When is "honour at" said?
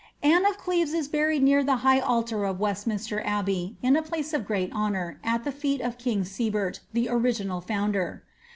4.73-5.43